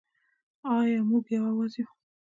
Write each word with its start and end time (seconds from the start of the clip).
آیا 0.77 0.99
موږ 1.09 1.25
یو 1.33 1.45
اواز 1.51 1.73
یو؟ 1.79 1.87